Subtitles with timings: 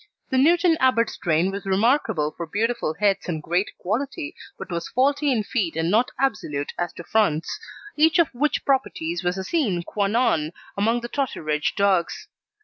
[0.31, 5.31] The Newton Abbot strain was remarkable for beautiful heads and great quality, but was faulty
[5.31, 7.59] in feet and not absolute as to fronts,
[7.95, 12.27] each of which properties was a sine qua non amongst the Totteridge dogs.